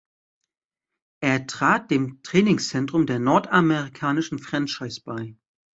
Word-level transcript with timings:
Er 1.21 1.45
trat 1.45 1.91
dem 1.91 2.23
Trainingszentrum 2.23 3.05
der 3.05 3.19
nordamerikanischen 3.19 4.39
Franchise 4.39 4.99
bei. 5.05 5.37